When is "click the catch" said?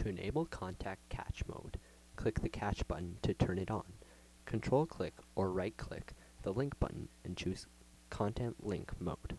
2.16-2.88